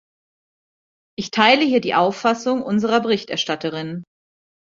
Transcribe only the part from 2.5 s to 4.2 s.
unserer Berichterstatterin.